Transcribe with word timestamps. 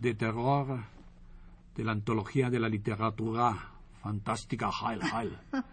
de 0.00 0.14
terror 0.14 0.84
de 1.76 1.84
la 1.84 1.92
antología 1.92 2.50
de 2.50 2.58
la 2.58 2.68
literatura 2.68 3.72
fantástica 4.02 4.70
Heil 4.70 5.00
Heil. 5.02 5.38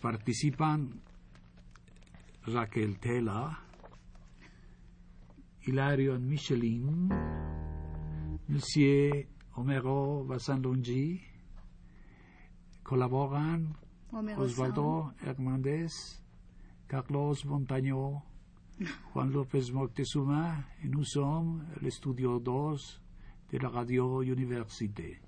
Participan 0.00 1.00
Raquel 2.46 2.98
Tela, 2.98 3.58
Hilario 5.62 6.18
Michelin, 6.18 7.08
Monsieur 8.48 9.26
Homero 9.54 10.24
Bassanlongi, 10.24 11.22
colaboran 12.82 13.76
Osvaldo 14.36 15.14
Hernández, 15.22 15.92
Carlos 16.86 17.46
Montaño, 17.46 18.22
Juan 19.12 19.30
López 19.30 19.72
Moctezuma, 19.72 20.66
et 20.82 20.88
nous 20.88 21.04
sommes 21.04 21.64
le 21.80 21.90
studio 21.90 22.40
2 22.40 23.00
de 23.52 23.58
la 23.58 23.68
Radio 23.68 24.22
Université. 24.22 25.20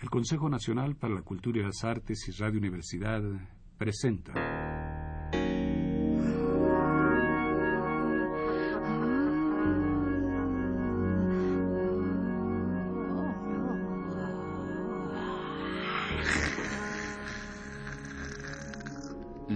El 0.00 0.08
Consejo 0.08 0.48
Nacional 0.48 0.96
para 0.96 1.14
la 1.14 1.22
Cultura 1.22 1.60
y 1.60 1.62
las 1.62 1.84
Artes 1.84 2.26
y 2.26 2.32
Radio 2.32 2.58
Universidad 2.58 3.22
presenta. 3.76 4.59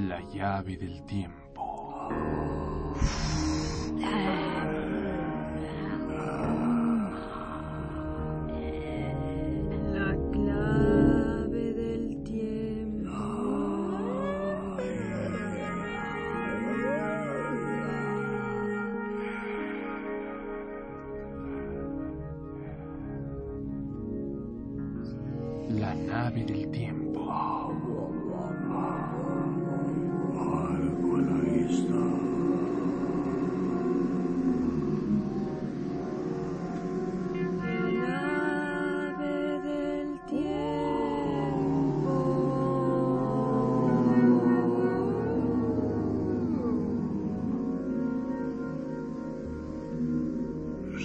La 0.07 0.21
llave 0.21 0.77
del 0.77 1.03
tiempo. 1.07 2.64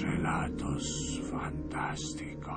Relatos 0.01 1.21
fantásticos. 1.29 2.55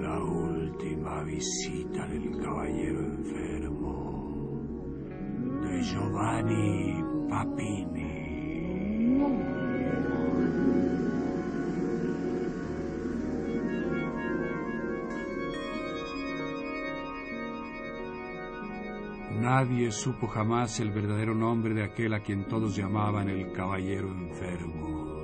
La 0.00 0.18
última 0.18 1.22
visita 1.22 2.06
del 2.08 2.36
caballero 2.42 3.00
enfermo 3.00 4.58
de 5.62 5.82
Giovanni 5.82 7.04
Papini. 7.28 7.93
Nadie 19.54 19.92
supo 19.92 20.26
jamás 20.26 20.80
el 20.80 20.90
verdadero 20.90 21.32
nombre 21.32 21.74
de 21.74 21.84
aquel 21.84 22.12
a 22.14 22.24
quien 22.24 22.48
todos 22.48 22.74
llamaban 22.74 23.28
el 23.28 23.52
caballero 23.52 24.08
enfermo. 24.08 25.14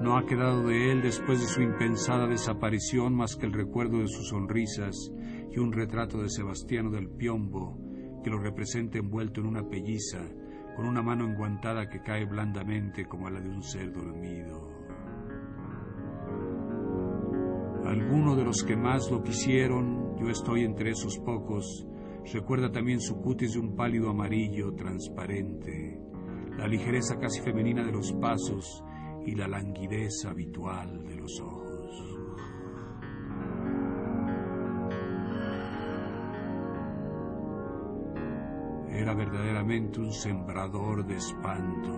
No 0.00 0.16
ha 0.16 0.24
quedado 0.24 0.68
de 0.68 0.92
él 0.92 1.02
después 1.02 1.40
de 1.40 1.48
su 1.48 1.60
impensada 1.60 2.28
desaparición 2.28 3.16
más 3.16 3.34
que 3.34 3.46
el 3.46 3.52
recuerdo 3.52 3.98
de 3.98 4.06
sus 4.06 4.28
sonrisas 4.28 4.94
y 5.50 5.58
un 5.58 5.72
retrato 5.72 6.22
de 6.22 6.28
Sebastiano 6.28 6.88
del 6.92 7.08
Piombo 7.08 7.76
que 8.22 8.30
lo 8.30 8.38
representa 8.38 8.98
envuelto 8.98 9.40
en 9.40 9.48
una 9.48 9.68
pelliza 9.68 10.20
con 10.76 10.86
una 10.86 11.02
mano 11.02 11.24
enguantada 11.24 11.88
que 11.88 12.00
cae 12.00 12.26
blandamente 12.26 13.06
como 13.06 13.28
la 13.28 13.40
de 13.40 13.48
un 13.48 13.62
ser 13.64 13.92
dormido. 13.92 14.70
Alguno 17.84 18.36
de 18.36 18.44
los 18.44 18.62
que 18.62 18.76
más 18.76 19.10
lo 19.10 19.20
quisieron, 19.24 20.16
yo 20.16 20.28
estoy 20.28 20.62
entre 20.62 20.90
esos 20.90 21.18
pocos, 21.18 21.88
recuerda 22.32 22.70
también 22.70 23.00
su 23.00 23.20
cutis 23.20 23.54
de 23.54 23.60
un 23.60 23.76
pálido 23.76 24.10
amarillo 24.10 24.74
transparente, 24.74 26.00
la 26.56 26.66
ligereza 26.66 27.18
casi 27.18 27.40
femenina 27.40 27.84
de 27.84 27.92
los 27.92 28.12
pasos 28.14 28.82
y 29.26 29.34
la 29.34 29.48
languidez 29.48 30.24
habitual 30.24 31.04
de 31.04 31.16
los 31.16 31.40
ojos. 31.40 31.64
Era 38.90 39.14
verdaderamente 39.14 40.00
un 40.00 40.12
sembrador 40.12 41.04
de 41.04 41.16
espanto. 41.16 41.90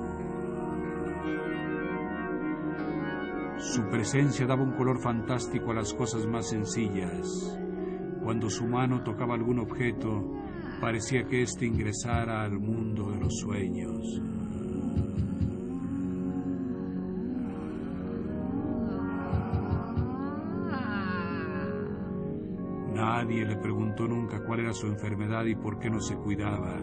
Su 3.58 3.82
presencia 3.88 4.46
daba 4.46 4.62
un 4.62 4.72
color 4.72 4.98
fantástico 4.98 5.70
a 5.70 5.74
las 5.74 5.92
cosas 5.92 6.26
más 6.26 6.48
sencillas. 6.48 7.60
Cuando 8.26 8.50
su 8.50 8.66
mano 8.66 9.04
tocaba 9.04 9.34
algún 9.34 9.60
objeto, 9.60 10.10
parecía 10.80 11.22
que 11.28 11.42
éste 11.42 11.64
ingresara 11.64 12.42
al 12.42 12.58
mundo 12.58 13.12
de 13.12 13.20
los 13.20 13.32
sueños. 13.38 14.20
Nadie 22.92 23.46
le 23.46 23.56
preguntó 23.58 24.08
nunca 24.08 24.42
cuál 24.44 24.58
era 24.58 24.72
su 24.72 24.88
enfermedad 24.88 25.44
y 25.44 25.54
por 25.54 25.78
qué 25.78 25.88
no 25.88 26.00
se 26.00 26.16
cuidaba. 26.16 26.80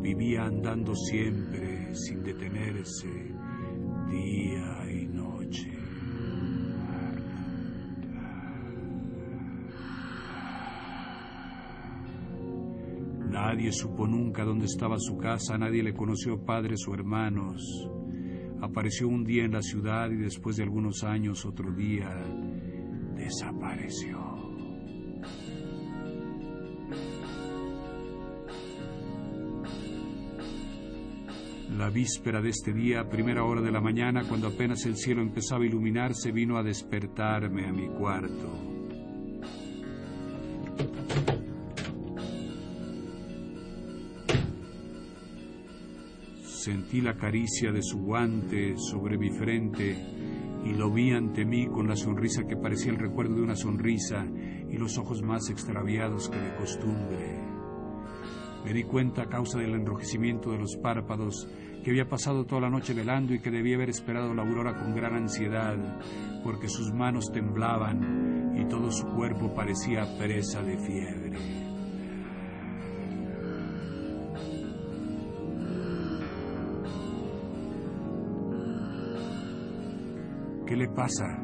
Vivía 0.00 0.42
andando 0.42 0.92
siempre, 0.96 1.94
sin 1.94 2.24
detenerse, 2.24 3.32
día 4.10 4.90
y 4.90 5.06
noche. 5.06 5.83
Nadie 13.54 13.70
supo 13.70 14.04
nunca 14.04 14.44
dónde 14.44 14.66
estaba 14.66 14.98
su 14.98 15.16
casa, 15.16 15.56
nadie 15.56 15.80
le 15.84 15.94
conoció 15.94 16.44
padres 16.44 16.88
o 16.88 16.92
hermanos. 16.92 17.88
Apareció 18.60 19.06
un 19.06 19.22
día 19.22 19.44
en 19.44 19.52
la 19.52 19.62
ciudad 19.62 20.10
y 20.10 20.16
después 20.16 20.56
de 20.56 20.64
algunos 20.64 21.04
años 21.04 21.46
otro 21.46 21.70
día 21.70 22.08
desapareció. 23.14 24.18
La 31.78 31.90
víspera 31.90 32.42
de 32.42 32.48
este 32.48 32.72
día, 32.72 33.02
a 33.02 33.08
primera 33.08 33.44
hora 33.44 33.60
de 33.60 33.70
la 33.70 33.80
mañana, 33.80 34.24
cuando 34.28 34.48
apenas 34.48 34.84
el 34.84 34.96
cielo 34.96 35.22
empezaba 35.22 35.62
a 35.62 35.66
iluminarse, 35.68 36.32
vino 36.32 36.58
a 36.58 36.64
despertarme 36.64 37.68
a 37.68 37.72
mi 37.72 37.86
cuarto. 37.86 38.73
Sentí 46.64 47.02
la 47.02 47.14
caricia 47.14 47.72
de 47.72 47.82
su 47.82 47.98
guante 47.98 48.78
sobre 48.78 49.18
mi 49.18 49.28
frente 49.28 49.94
y 50.64 50.72
lo 50.72 50.90
vi 50.90 51.12
ante 51.12 51.44
mí 51.44 51.66
con 51.66 51.86
la 51.86 51.94
sonrisa 51.94 52.46
que 52.46 52.56
parecía 52.56 52.90
el 52.90 52.98
recuerdo 52.98 53.34
de 53.34 53.42
una 53.42 53.54
sonrisa 53.54 54.26
y 54.70 54.78
los 54.78 54.96
ojos 54.96 55.20
más 55.20 55.50
extraviados 55.50 56.30
que 56.30 56.38
de 56.38 56.56
costumbre. 56.56 57.38
Me 58.64 58.72
di 58.72 58.82
cuenta 58.84 59.24
a 59.24 59.28
causa 59.28 59.58
del 59.58 59.74
enrojecimiento 59.74 60.52
de 60.52 60.58
los 60.60 60.78
párpados 60.78 61.46
que 61.84 61.90
había 61.90 62.08
pasado 62.08 62.46
toda 62.46 62.62
la 62.62 62.70
noche 62.70 62.94
velando 62.94 63.34
y 63.34 63.40
que 63.40 63.50
debía 63.50 63.76
haber 63.76 63.90
esperado 63.90 64.32
la 64.32 64.40
aurora 64.40 64.74
con 64.78 64.94
gran 64.94 65.16
ansiedad, 65.16 65.76
porque 66.42 66.70
sus 66.70 66.94
manos 66.94 67.30
temblaban 67.30 68.56
y 68.58 68.64
todo 68.70 68.90
su 68.90 69.04
cuerpo 69.08 69.52
parecía 69.54 70.16
presa 70.16 70.62
de 70.62 70.78
fiebre. 70.78 71.63
¿Qué 80.74 80.78
le 80.78 80.88
pasa? 80.88 81.38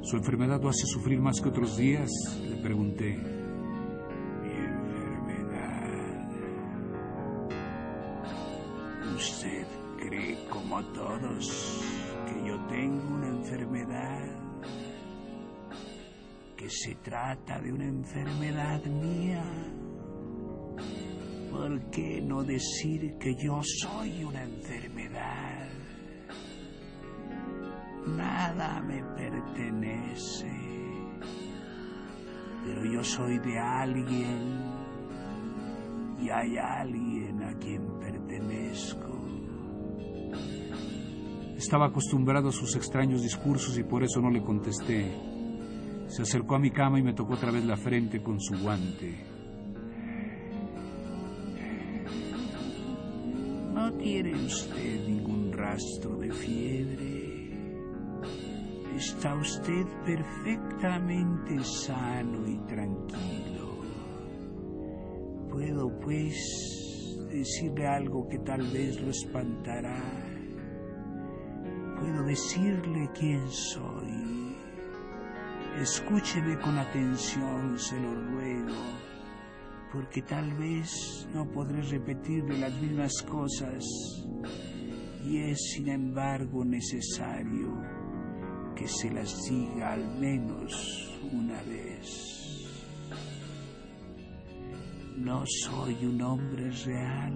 ¿Su 0.00 0.16
enfermedad 0.16 0.62
lo 0.62 0.70
hace 0.70 0.86
sufrir 0.86 1.20
más 1.20 1.42
que 1.42 1.50
otros 1.50 1.76
días? 1.76 2.08
Le 2.40 2.56
pregunté. 2.56 3.18
Mi 4.42 4.50
enfermedad. 4.50 5.90
¿Usted 9.14 9.66
cree 9.98 10.38
como 10.48 10.82
todos 10.94 11.84
que 12.24 12.48
yo 12.48 12.58
tengo 12.68 13.14
una 13.14 13.28
enfermedad? 13.28 14.24
¿Que 16.56 16.70
se 16.70 16.94
trata 16.94 17.60
de 17.60 17.74
una 17.74 17.88
enfermedad 17.88 18.86
mía? 18.86 19.44
¿Por 21.50 21.90
qué 21.90 22.22
no 22.22 22.42
decir 22.42 23.18
que 23.18 23.34
yo 23.34 23.60
soy 23.62 24.24
una 24.24 24.44
enfermedad? 24.44 25.77
Nada 28.16 28.80
me 28.82 29.02
pertenece, 29.16 30.50
pero 32.64 32.84
yo 32.84 33.02
soy 33.02 33.38
de 33.38 33.58
alguien 33.58 34.78
y 36.20 36.30
hay 36.30 36.56
alguien 36.56 37.42
a 37.42 37.54
quien 37.58 37.98
pertenezco. 37.98 39.18
Estaba 41.56 41.86
acostumbrado 41.86 42.48
a 42.48 42.52
sus 42.52 42.76
extraños 42.76 43.22
discursos 43.22 43.76
y 43.78 43.82
por 43.82 44.04
eso 44.04 44.20
no 44.20 44.30
le 44.30 44.42
contesté. 44.42 45.12
Se 46.06 46.22
acercó 46.22 46.54
a 46.54 46.58
mi 46.58 46.70
cama 46.70 46.98
y 46.98 47.02
me 47.02 47.14
tocó 47.14 47.34
otra 47.34 47.50
vez 47.50 47.64
la 47.64 47.76
frente 47.76 48.22
con 48.22 48.40
su 48.40 48.56
guante. 48.58 49.26
¿No 53.74 53.92
tiene 53.94 54.34
usted 54.34 55.06
ningún 55.06 55.52
rastro 55.52 56.16
de 56.16 56.32
fiebre? 56.32 57.17
Está 58.98 59.32
usted 59.36 59.86
perfectamente 60.04 61.62
sano 61.62 62.48
y 62.48 62.58
tranquilo. 62.66 63.76
Puedo, 65.48 66.00
pues, 66.00 67.28
decirle 67.30 67.86
algo 67.86 68.26
que 68.26 68.40
tal 68.40 68.62
vez 68.72 69.00
lo 69.00 69.10
espantará. 69.10 70.02
Puedo 72.00 72.24
decirle 72.24 73.08
quién 73.16 73.48
soy. 73.48 74.56
Escúcheme 75.80 76.58
con 76.58 76.76
atención, 76.76 77.78
se 77.78 78.00
lo 78.00 78.12
ruego, 78.32 78.82
porque 79.92 80.22
tal 80.22 80.52
vez 80.54 81.28
no 81.32 81.48
podré 81.48 81.82
repetirle 81.82 82.58
las 82.58 82.74
mismas 82.82 83.22
cosas 83.22 83.84
y 85.24 85.38
es, 85.38 85.58
sin 85.72 85.88
embargo, 85.88 86.64
necesario 86.64 88.07
que 88.78 88.86
se 88.86 89.10
las 89.10 89.44
diga 89.44 89.94
al 89.94 90.06
menos 90.20 91.10
una 91.32 91.60
vez. 91.62 92.68
No 95.16 95.42
soy 95.46 96.06
un 96.06 96.22
hombre 96.22 96.70
real. 96.70 97.34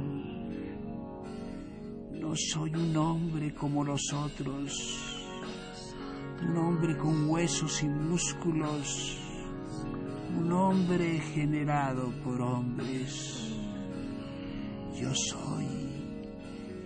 No 2.12 2.32
soy 2.36 2.72
un 2.76 2.96
hombre 2.96 3.52
como 3.54 3.82
los 3.82 4.12
otros. 4.12 4.72
Un 6.42 6.56
hombre 6.58 6.96
con 6.96 7.28
huesos 7.28 7.82
y 7.82 7.88
músculos. 7.88 9.18
Un 10.38 10.52
hombre 10.52 11.18
generado 11.34 12.12
por 12.22 12.40
hombres. 12.40 13.52
Yo 14.94 15.12
soy. 15.12 15.66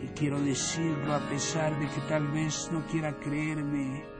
Y 0.02 0.06
quiero 0.18 0.40
decirlo 0.40 1.14
a 1.14 1.20
pesar 1.28 1.78
de 1.78 1.86
que 1.88 2.00
tal 2.08 2.26
vez 2.28 2.70
no 2.72 2.86
quiera 2.86 3.18
creerme 3.18 4.15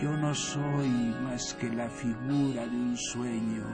yo 0.00 0.16
no 0.16 0.32
soy 0.32 0.88
más 1.22 1.54
que 1.54 1.68
la 1.70 1.88
figura 1.90 2.66
de 2.66 2.76
un 2.76 2.96
sueño, 2.96 3.64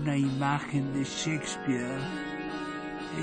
una 0.00 0.16
imagen 0.16 0.92
de 0.92 1.02
Shakespeare. 1.04 1.98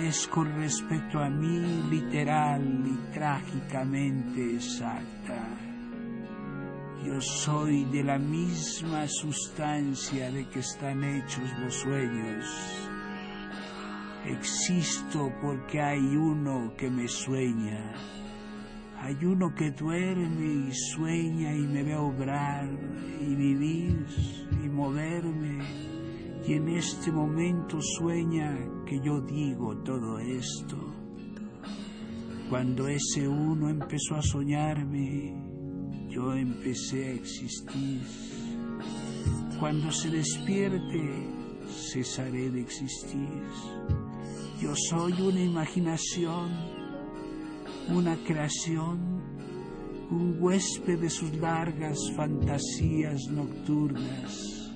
Es 0.04 0.27
con 0.27 0.54
respecto 0.57 1.19
a 1.19 1.30
mí 1.30 1.83
literal 1.89 2.62
y 2.86 3.13
trágicamente 3.13 4.56
exacta. 4.56 5.48
Yo 7.06 7.21
soy 7.21 7.86
de 7.86 8.03
la 8.03 8.18
misma 8.18 9.07
sustancia 9.07 10.30
de 10.30 10.45
que 10.50 10.60
están 10.60 11.03
hechos 11.06 11.50
los 11.60 11.74
sueños. 11.74 12.89
Existo 14.25 15.31
porque 15.42 15.80
hay 15.81 16.18
uno 16.18 16.74
que 16.75 16.89
me 16.89 17.07
sueña 17.07 17.94
hay 19.00 19.16
uno 19.24 19.54
que 19.54 19.72
duerme 19.72 20.70
y 20.70 20.74
sueña 20.74 21.54
y 21.54 21.68
me 21.68 21.84
ve 21.84 21.96
obrar 21.96 22.68
y 23.22 23.36
vivir 23.36 24.06
y 24.64 24.70
moverme. 24.70 25.60
Y 26.48 26.54
en 26.54 26.70
este 26.70 27.12
momento 27.12 27.80
sueña 27.82 28.58
que 28.86 29.00
yo 29.00 29.22
digo 29.22 29.78
todo 29.84 30.18
esto. 30.20 30.78
Cuando 32.50 32.88
ese 32.88 33.28
uno 33.28 33.70
empezó 33.70 34.16
a 34.16 34.22
soñarme, 34.22 35.36
yo 36.10 36.34
empecé 36.34 37.08
a 37.08 37.12
existir. 37.12 38.02
Cuando 39.60 39.92
se 39.92 40.10
despierte, 40.10 41.28
cesaré 41.68 42.50
de 42.50 42.62
existir. 42.62 43.44
Yo 44.60 44.74
soy 44.76 45.14
una 45.22 45.42
imaginación 45.42 46.76
una 47.89 48.18
creación, 48.18 49.22
un 50.12 50.38
huésped 50.39 51.00
de 51.00 51.10
sus 51.10 51.34
largas 51.36 51.98
fantasías 52.16 53.28
nocturnas. 53.31 54.72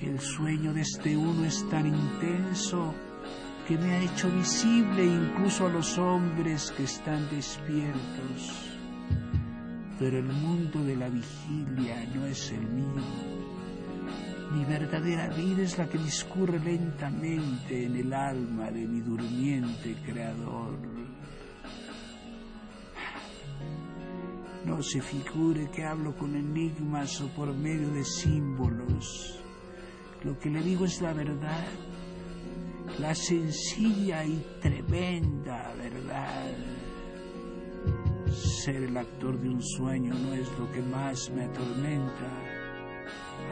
El 0.00 0.18
sueño 0.20 0.74
de 0.74 0.82
este 0.82 1.16
uno 1.16 1.44
es 1.44 1.66
tan 1.70 1.86
intenso 1.86 2.92
que 3.66 3.78
me 3.78 3.92
ha 3.92 4.02
hecho 4.02 4.30
visible 4.30 5.04
incluso 5.04 5.66
a 5.66 5.70
los 5.70 5.96
hombres 5.96 6.72
que 6.76 6.84
están 6.84 7.30
despiertos. 7.30 8.70
Pero 9.98 10.18
el 10.18 10.26
mundo 10.26 10.82
de 10.84 10.96
la 10.96 11.08
vigilia 11.08 12.04
no 12.14 12.26
es 12.26 12.50
el 12.50 12.66
mío. 12.66 13.02
Mi 14.52 14.64
verdadera 14.64 15.28
vida 15.28 15.62
es 15.62 15.78
la 15.78 15.88
que 15.88 15.98
discurre 15.98 16.58
lentamente 16.58 17.86
en 17.86 17.96
el 17.96 18.12
alma 18.12 18.70
de 18.70 18.86
mi 18.86 19.00
durmiente 19.00 19.96
creador. 20.04 20.91
No 24.64 24.80
se 24.82 25.00
figure 25.00 25.68
que 25.70 25.84
hablo 25.84 26.16
con 26.16 26.36
enigmas 26.36 27.20
o 27.20 27.28
por 27.28 27.52
medio 27.52 27.90
de 27.90 28.04
símbolos. 28.04 29.40
Lo 30.22 30.38
que 30.38 30.50
le 30.50 30.62
digo 30.62 30.84
es 30.84 31.02
la 31.02 31.12
verdad, 31.12 31.66
la 33.00 33.12
sencilla 33.12 34.24
y 34.24 34.44
tremenda 34.60 35.74
verdad. 35.74 36.52
Ser 38.30 38.84
el 38.84 38.96
actor 38.96 39.38
de 39.40 39.48
un 39.48 39.62
sueño 39.62 40.14
no 40.14 40.32
es 40.32 40.48
lo 40.56 40.70
que 40.70 40.80
más 40.80 41.28
me 41.30 41.44
atormenta. 41.44 42.52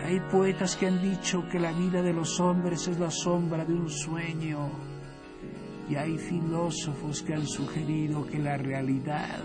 Hay 0.04 0.20
poetas 0.30 0.76
que 0.76 0.86
han 0.86 1.02
dicho 1.02 1.42
que 1.50 1.58
la 1.58 1.72
vida 1.72 2.02
de 2.02 2.12
los 2.12 2.38
hombres 2.38 2.86
es 2.86 3.00
la 3.00 3.10
sombra 3.10 3.64
de 3.64 3.74
un 3.74 3.90
sueño. 3.90 4.70
Y 5.88 5.96
hay 5.96 6.16
filósofos 6.18 7.22
que 7.22 7.34
han 7.34 7.46
sugerido 7.48 8.24
que 8.24 8.38
la 8.38 8.56
realidad 8.56 9.40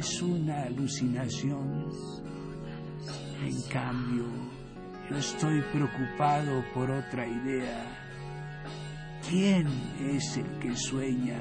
es 0.00 0.22
una 0.22 0.62
alucinación. 0.62 1.92
En 3.44 3.62
cambio, 3.70 4.24
yo 5.10 5.16
estoy 5.18 5.60
preocupado 5.72 6.64
por 6.72 6.90
otra 6.90 7.26
idea. 7.26 7.84
¿Quién 9.28 9.66
es 10.00 10.38
el 10.38 10.58
que 10.58 10.74
sueña? 10.74 11.38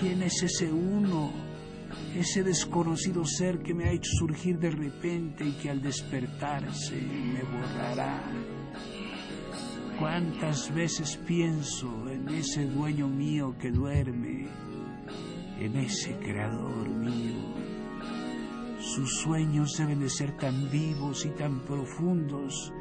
¿Quién 0.00 0.22
es 0.22 0.42
ese 0.42 0.72
uno? 0.72 1.30
Ese 2.16 2.42
desconocido 2.42 3.24
ser 3.24 3.60
que 3.60 3.72
me 3.72 3.84
ha 3.84 3.92
hecho 3.92 4.10
surgir 4.18 4.58
de 4.58 4.70
repente 4.70 5.44
y 5.44 5.52
que 5.52 5.70
al 5.70 5.80
despertarse 5.80 7.00
me 7.00 7.42
borrará. 7.44 8.20
¿Cuántas 10.00 10.74
veces 10.74 11.16
pienso 11.24 12.08
en 12.10 12.28
ese 12.30 12.66
dueño 12.66 13.06
mío 13.06 13.54
que 13.60 13.70
duerme? 13.70 14.67
En 15.58 15.76
ese 15.76 16.16
creador 16.18 16.88
mío. 16.88 17.58
Sus 18.80 19.18
sueños 19.18 19.76
deben 19.76 20.00
de 20.00 20.08
ser 20.08 20.36
tan 20.36 20.70
vivos 20.70 21.26
y 21.26 21.30
tan 21.30 21.60
profundos 21.60 22.72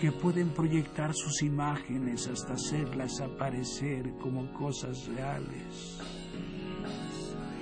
que 0.00 0.12
pueden 0.12 0.50
proyectar 0.50 1.14
sus 1.14 1.42
imágenes 1.42 2.28
hasta 2.28 2.54
hacerlas 2.54 3.20
aparecer 3.20 4.12
como 4.20 4.52
cosas 4.52 5.06
reales. 5.06 5.98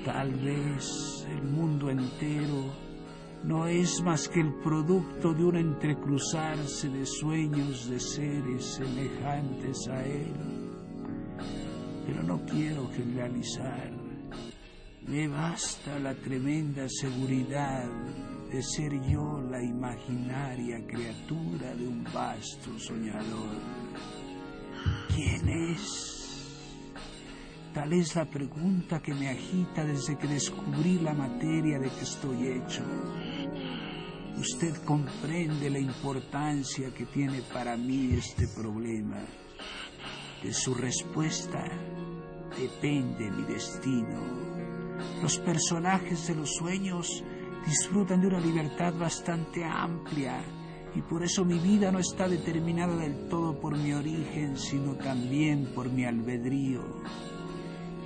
Tal 0.05 0.33
vez 0.35 1.27
el 1.31 1.45
mundo 1.45 1.89
entero 1.89 2.75
no 3.45 3.67
es 3.67 4.03
más 4.03 4.29
que 4.29 4.41
el 4.41 4.55
producto 4.55 5.33
de 5.33 5.45
un 5.45 5.57
entrecruzarse 5.57 6.89
de 6.89 7.07
sueños 7.07 7.89
de 7.89 8.01
seres 8.01 8.65
semejantes 8.65 9.89
a 9.89 10.05
él. 10.05 10.33
Pero 12.07 12.23
no 12.23 12.45
quiero 12.45 12.89
generalizar 12.89 14.04
Me 15.07 15.29
basta 15.29 15.99
la 15.99 16.15
tremenda 16.15 16.89
seguridad 16.89 17.87
de 18.51 18.63
ser 18.63 18.93
yo 19.03 19.39
la 19.51 19.63
imaginaria 19.63 20.87
criatura 20.87 21.75
de 21.75 21.87
un 21.87 22.05
vasto 22.05 22.79
soñador. 22.79 23.61
¿Quién 25.15 25.49
es? 25.49 26.15
Tal 27.75 27.93
es 27.93 28.17
la 28.17 28.25
pregunta 28.25 29.03
que 29.03 29.13
me 29.13 29.29
agita 29.29 29.85
desde 29.85 30.17
que 30.17 30.27
descubrí 30.27 30.99
la 31.01 31.13
materia 31.13 31.79
de 31.79 31.91
que 31.91 32.01
estoy 32.01 32.47
hecho. 32.47 32.83
Usted 34.39 34.75
comprende 34.85 35.69
la 35.69 35.81
importancia 35.81 36.95
que 36.95 37.05
tiene 37.07 37.43
para 37.53 37.77
mí 37.77 38.15
este 38.15 38.49
problema. 38.49 39.19
De 40.43 40.53
su 40.55 40.75
respuesta 40.75 41.63
depende 42.57 43.31
mi 43.31 43.43
destino. 43.43 44.64
Los 45.23 45.39
personajes 45.39 46.27
de 46.27 46.35
los 46.35 46.55
sueños 46.55 47.25
disfrutan 47.67 48.21
de 48.21 48.27
una 48.29 48.41
libertad 48.41 48.95
bastante 48.95 49.65
amplia 49.65 50.43
y 50.95 51.03
por 51.03 51.25
eso 51.25 51.45
mi 51.45 51.59
vida 51.59 51.91
no 51.91 51.99
está 51.99 52.29
determinada 52.29 52.97
del 52.97 53.29
todo 53.29 53.59
por 53.59 53.77
mi 53.77 53.93
origen, 53.93 54.57
sino 54.57 54.95
también 54.95 55.73
por 55.75 55.91
mi 55.91 56.05
albedrío. 56.05 56.83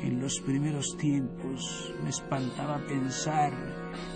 En 0.02 0.21
los 0.21 0.40
primeros 0.40 0.97
tiempos 0.97 1.93
me 2.02 2.11
espantaba 2.11 2.78
pensar 2.87 3.52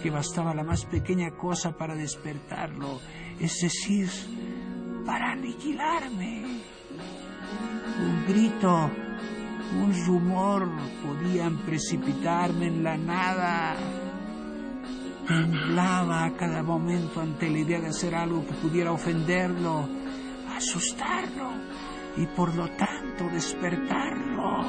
que 0.02 0.10
bastaba 0.10 0.54
la 0.54 0.62
más 0.62 0.84
pequeña 0.86 1.32
cosa 1.32 1.76
para 1.76 1.94
despertarlo, 1.94 3.00
es 3.40 3.60
decir, 3.60 4.08
para 5.04 5.32
aniquilarme. 5.32 6.62
Un 7.98 8.26
grito, 8.26 8.90
un 9.80 10.06
rumor 10.06 10.68
podían 11.02 11.58
precipitarme 11.58 12.66
en 12.66 12.82
la 12.82 12.96
nada. 12.96 13.76
Temblaba 15.26 16.24
a 16.24 16.32
cada 16.32 16.62
momento 16.62 17.20
ante 17.20 17.48
la 17.48 17.58
idea 17.58 17.80
de 17.80 17.88
hacer 17.88 18.14
algo 18.14 18.44
que 18.46 18.54
pudiera 18.54 18.92
ofenderlo, 18.92 19.88
asustarlo 20.56 21.50
y 22.16 22.26
por 22.26 22.54
lo 22.54 22.68
tanto 22.70 23.28
despertarlo. 23.32 24.64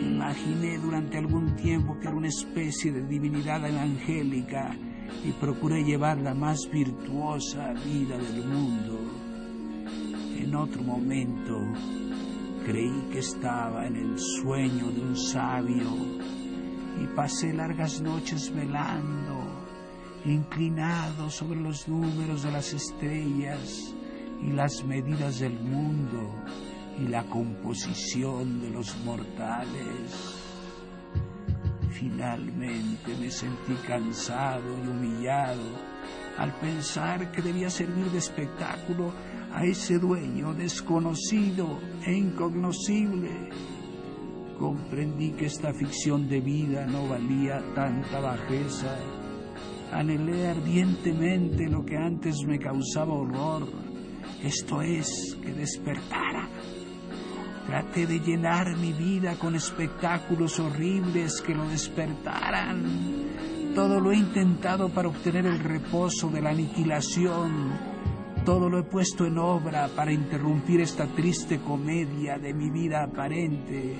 Imaginé 0.00 0.78
durante 0.78 1.18
algún 1.18 1.56
tiempo 1.56 1.98
que 1.98 2.08
era 2.08 2.16
una 2.16 2.28
especie 2.28 2.92
de 2.92 3.06
divinidad 3.06 3.66
evangélica 3.66 4.76
y 5.24 5.32
procuré 5.32 5.84
llevar 5.84 6.18
la 6.18 6.34
más 6.34 6.68
virtuosa 6.70 7.72
vida 7.72 8.18
del 8.18 8.44
mundo. 8.44 8.98
En 10.36 10.54
otro 10.54 10.82
momento 10.82 11.58
creí 12.64 13.08
que 13.12 13.18
estaba 13.18 13.86
en 13.86 13.96
el 13.96 14.18
sueño 14.18 14.90
de 14.90 15.00
un 15.00 15.16
sabio 15.16 15.90
y 17.02 17.06
pasé 17.14 17.52
largas 17.52 18.00
noches 18.00 18.52
velando, 18.54 19.44
inclinado 20.24 21.28
sobre 21.30 21.60
los 21.60 21.86
números 21.88 22.42
de 22.42 22.52
las 22.52 22.72
estrellas 22.72 23.94
y 24.42 24.52
las 24.52 24.82
medidas 24.84 25.40
del 25.40 25.58
mundo 25.60 26.30
y 26.98 27.08
la 27.08 27.24
composición 27.24 28.60
de 28.62 28.70
los 28.70 28.96
mortales. 29.04 30.40
Finalmente 31.90 33.14
me 33.20 33.30
sentí 33.30 33.74
cansado 33.86 34.76
y 34.84 34.88
humillado 34.88 35.62
al 36.38 36.52
pensar 36.60 37.30
que 37.30 37.42
debía 37.42 37.70
servir 37.70 38.06
de 38.06 38.18
espectáculo 38.18 39.12
a 39.54 39.64
ese 39.64 39.98
dueño 39.98 40.52
desconocido 40.52 41.78
e 42.04 42.12
incognoscible. 42.12 43.50
Comprendí 44.58 45.30
que 45.32 45.46
esta 45.46 45.72
ficción 45.72 46.28
de 46.28 46.40
vida 46.40 46.86
no 46.86 47.08
valía 47.08 47.62
tanta 47.74 48.20
bajeza. 48.20 48.98
Anhelé 49.92 50.48
ardientemente 50.48 51.68
lo 51.68 51.84
que 51.84 51.96
antes 51.96 52.36
me 52.46 52.58
causaba 52.58 53.14
horror, 53.14 53.66
esto 54.42 54.82
es, 54.82 55.38
que 55.40 55.52
despertara 55.52 56.48
Traté 57.66 58.06
de 58.06 58.20
llenar 58.20 58.76
mi 58.76 58.92
vida 58.92 59.36
con 59.38 59.54
espectáculos 59.54 60.60
horribles 60.60 61.40
que 61.40 61.54
lo 61.54 61.66
despertaran. 61.66 62.84
Todo 63.74 64.00
lo 64.00 64.12
he 64.12 64.16
intentado 64.16 64.90
para 64.90 65.08
obtener 65.08 65.46
el 65.46 65.58
reposo 65.58 66.28
de 66.28 66.42
la 66.42 66.50
aniquilación. 66.50 67.72
Todo 68.44 68.68
lo 68.68 68.78
he 68.78 68.82
puesto 68.82 69.26
en 69.26 69.38
obra 69.38 69.88
para 69.94 70.12
interrumpir 70.12 70.80
esta 70.80 71.06
triste 71.06 71.60
comedia 71.60 72.38
de 72.38 72.52
mi 72.52 72.70
vida 72.70 73.02
aparente, 73.02 73.96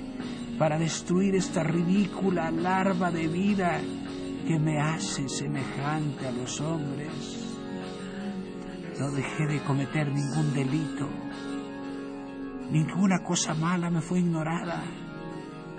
para 0.59 0.77
destruir 0.77 1.35
esta 1.35 1.63
ridícula 1.63 2.51
larva 2.51 3.11
de 3.11 3.27
vida 3.27 3.79
que 4.47 4.59
me 4.59 4.79
hace 4.79 5.27
semejante 5.27 6.27
a 6.27 6.31
los 6.31 6.61
hombres. 6.61 7.55
No 8.99 9.11
dejé 9.11 9.47
de 9.47 9.63
cometer 9.63 10.07
ningún 10.07 10.53
delito 10.53 11.09
Ninguna 12.71 13.19
cosa 13.23 13.53
mala 13.53 13.89
me 13.89 14.01
fue 14.01 14.19
ignorada. 14.19 14.83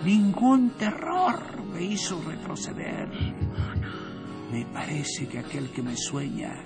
Ningún 0.04 0.70
terror 0.70 1.64
me 1.72 1.82
hizo 1.82 2.22
retroceder. 2.22 3.08
Me 4.52 4.64
parece 4.66 5.26
que 5.26 5.40
aquel 5.40 5.70
que 5.70 5.82
me 5.82 5.96
sueña 5.96 6.62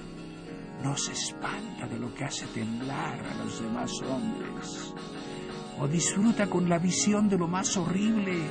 no 0.82 0.96
se 0.96 1.12
espanta 1.12 1.87
de 1.87 1.99
lo 1.99 2.14
que 2.14 2.25
hace 2.25 2.46
temblar 2.46 3.20
a 3.20 3.44
los 3.44 3.62
demás 3.62 3.90
hombres. 4.02 4.94
O 5.78 5.88
disfruta 5.88 6.49
con 6.49 6.68
la 6.68 6.78
visión 6.78 7.28
de 7.28 7.38
lo 7.38 7.49
más 7.49 7.76
horrible, 7.76 8.42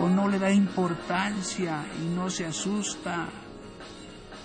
o 0.00 0.08
no 0.08 0.28
le 0.28 0.38
da 0.38 0.50
importancia 0.50 1.84
y 2.02 2.14
no 2.14 2.30
se 2.30 2.46
asusta. 2.46 3.28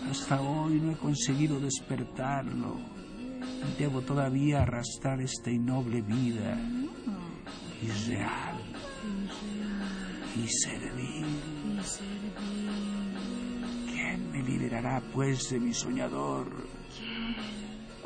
Hasta 0.10 0.42
hoy 0.42 0.80
no 0.80 0.92
he 0.92 0.98
conseguido 0.98 1.60
despertarlo 1.60 2.96
debo 3.78 4.02
todavía 4.02 4.62
arrastrar 4.62 5.22
esta 5.22 5.52
innoble 5.52 6.02
vida 6.02 6.58
irreal 7.82 8.58
y 10.36 10.48
servir. 10.48 11.26
¿Quién 13.88 14.32
me 14.32 14.44
liberará 14.44 15.02
pues 15.14 15.50
de 15.50 15.60
mi 15.60 15.74
soñador? 15.74 16.48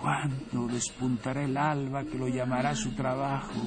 ¿Cuándo 0.01 0.67
despuntará 0.67 1.43
el 1.43 1.57
alba 1.57 2.05
que 2.05 2.17
lo 2.17 2.27
llamará 2.27 2.73
su 2.73 2.91
trabajo? 2.91 3.61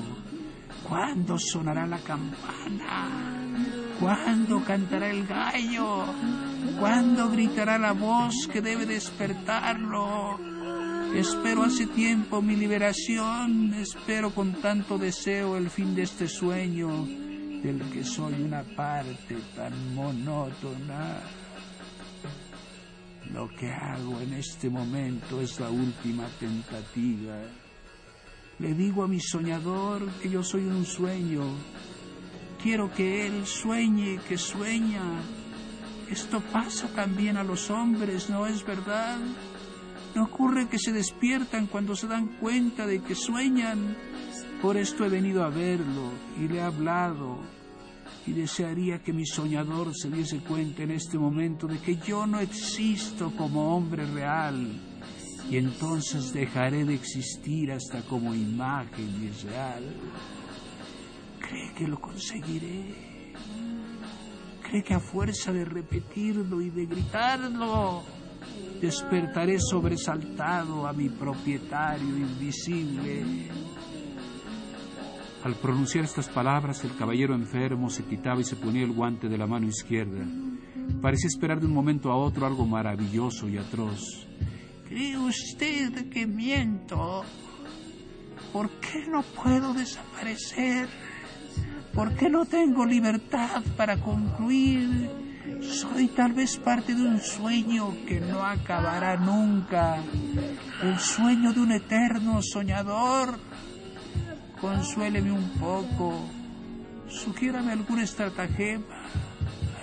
¿Cuándo 0.88 1.38
sonará 1.38 1.86
la 1.86 1.98
campana? 1.98 3.10
¿Cuándo 4.00 4.64
cantará 4.64 5.10
el 5.10 5.26
gallo? 5.26 6.04
¿Cuándo 6.78 7.30
gritará 7.30 7.76
la 7.76 7.92
voz 7.92 8.48
que 8.50 8.62
debe 8.62 8.86
despertarlo? 8.86 10.38
Espero 11.14 11.64
hace 11.64 11.86
tiempo 11.86 12.40
mi 12.40 12.56
liberación, 12.56 13.74
espero 13.74 14.34
con 14.34 14.54
tanto 14.54 14.96
deseo 14.96 15.58
el 15.58 15.68
fin 15.68 15.94
de 15.94 16.04
este 16.04 16.26
sueño 16.26 17.04
del 17.62 17.82
que 17.92 18.04
soy 18.04 18.42
una 18.42 18.62
parte 18.62 19.36
tan 19.54 19.94
monótona. 19.94 21.41
Lo 23.31 23.49
que 23.49 23.71
hago 23.71 24.21
en 24.21 24.35
este 24.35 24.69
momento 24.69 25.41
es 25.41 25.59
la 25.61 25.71
última 25.71 26.26
tentativa. 26.41 27.37
Le 28.59 28.75
digo 28.75 29.05
a 29.05 29.09
mi 29.09 29.21
soñador 29.21 30.11
que 30.21 30.29
yo 30.29 30.43
soy 30.43 30.64
un 30.64 30.85
sueño. 30.85 31.43
Quiero 32.62 32.93
que 32.93 33.26
él 33.26 33.47
sueñe, 33.47 34.19
que 34.29 34.37
sueña. 34.37 35.02
Esto 36.11 36.43
pasa 36.52 36.88
también 36.88 37.37
a 37.37 37.45
los 37.45 37.71
hombres, 37.71 38.29
¿no 38.29 38.47
es 38.47 38.64
verdad? 38.64 39.19
¿No 40.14 40.25
ocurre 40.25 40.69
que 40.69 40.79
se 40.79 40.93
despiertan 40.93 41.67
cuando 41.67 41.97
se 41.97 42.07
dan 42.07 42.37
cuenta 42.37 42.87
de 42.87 43.02
que 43.02 43.14
sueñan? 43.14 43.97
Por 44.61 44.76
esto 44.76 45.05
he 45.05 45.09
venido 45.09 45.43
a 45.43 45.49
verlo 45.49 46.12
y 46.38 46.49
le 46.49 46.57
he 46.57 46.61
hablado 46.61 47.41
y 48.26 48.33
desearía 48.33 49.02
que 49.02 49.12
mi 49.12 49.26
soñador 49.26 49.95
se 49.95 50.11
diese 50.11 50.38
cuenta 50.38 50.83
en 50.83 50.92
este 50.92 51.19
momento 51.19 51.66
de 51.66 51.78
que 51.78 51.97
yo 51.97 52.26
no 52.26 52.40
existo 52.40 53.33
como 53.37 53.76
hombre 53.76 54.07
real 54.07 54.81
y 55.50 55.57
entonces 55.57 56.33
dejaré 56.33 56.85
de 56.85 56.95
existir 56.95 57.73
hasta 57.73 58.02
como 58.02 58.35
imagen 58.35 59.11
irreal. 59.23 59.85
¿Cree 61.40 61.75
que 61.75 61.88
lo 61.88 62.00
conseguiré? 62.00 63.35
¿Cree 64.62 64.83
que 64.83 64.95
a 64.95 65.00
fuerza 65.00 65.52
de 65.52 65.64
repetirlo 65.64 66.61
y 66.62 66.71
de 66.71 66.87
gritarlo 66.87 68.02
despertaré 68.83 69.61
sobresaltado 69.61 70.87
a 70.88 70.92
mi 70.92 71.09
propietario 71.09 72.16
invisible. 72.16 73.25
Al 75.44 75.56
pronunciar 75.56 76.04
estas 76.04 76.28
palabras, 76.28 76.84
el 76.84 76.94
caballero 76.96 77.34
enfermo 77.34 77.90
se 77.90 78.04
quitaba 78.04 78.40
y 78.40 78.44
se 78.44 78.54
ponía 78.54 78.84
el 78.84 78.92
guante 78.92 79.28
de 79.28 79.37
la 79.37 79.46
mano 79.46 79.66
izquierda. 79.66 80.25
Parecía 81.00 81.26
esperar 81.26 81.58
de 81.58 81.66
un 81.66 81.75
momento 81.75 82.12
a 82.12 82.16
otro 82.16 82.46
algo 82.46 82.64
maravilloso 82.64 83.49
y 83.49 83.58
atroz. 83.58 84.28
¿Cree 84.88 85.18
usted 85.18 86.11
que 86.11 86.26
miento? 86.28 87.25
¿Por 88.52 88.70
qué 88.70 89.06
no 89.08 89.22
puedo 89.22 89.75
desaparecer? 89.75 90.88
¿Por 91.92 92.14
qué 92.14 92.28
no 92.28 92.44
tengo 92.44 92.87
libertad 92.87 93.62
para 93.76 93.96
concluir? 93.99 95.11
Soy 95.61 96.08
tal 96.08 96.34
vez 96.34 96.56
parte 96.56 96.94
de 96.94 97.02
un 97.02 97.20
sueño 97.20 97.94
que 98.06 98.20
no 98.20 98.44
acabará 98.44 99.16
nunca, 99.16 99.99
el 100.82 100.99
sueño 100.99 101.52
de 101.52 101.61
un 101.61 101.72
eterno 101.72 102.40
soñador. 102.42 103.38
Consuéleme 104.62 105.33
un 105.33 105.49
poco, 105.59 106.21
sugiérame 107.09 107.73
alguna 107.73 108.04
estratagema, 108.04 109.02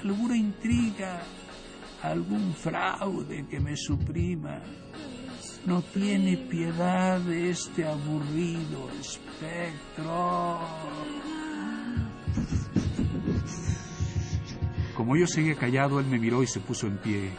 alguna 0.02 0.38
intriga, 0.38 1.20
algún 2.02 2.54
fraude 2.54 3.46
que 3.50 3.60
me 3.60 3.76
suprima. 3.76 4.62
No 5.66 5.82
tiene 5.82 6.38
piedad 6.38 7.20
de 7.20 7.50
este 7.50 7.86
aburrido 7.86 8.90
espectro. 9.02 10.60
Como 14.96 15.18
yo 15.18 15.28
seguía 15.28 15.56
callado, 15.56 16.00
él 16.00 16.06
me 16.06 16.20
miró 16.20 16.42
y 16.42 16.48
se 16.48 16.62
puso 16.62 16.88
en 16.88 17.00
pie. 17.00 17.32